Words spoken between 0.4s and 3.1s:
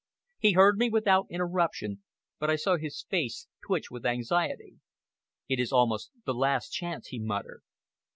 heard me without interruption, but I saw his